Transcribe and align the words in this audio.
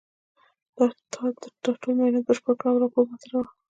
تا 1.11 1.23
دا 1.63 1.71
ټول 1.81 1.93
معاینات 1.97 2.23
بشپړ 2.27 2.53
کړه 2.59 2.67
او 2.71 2.81
راپور 2.83 3.03
یې 3.05 3.09
ما 3.09 3.15
ته 3.21 3.25
راوړه 3.31 3.51